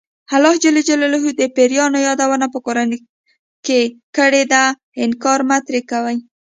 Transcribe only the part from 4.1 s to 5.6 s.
کړې ده انکار مه